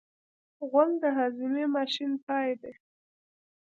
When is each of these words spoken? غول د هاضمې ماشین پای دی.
غول 0.69 0.91
د 1.03 1.03
هاضمې 1.17 1.65
ماشین 1.75 2.11
پای 2.25 2.49
دی. 2.61 2.73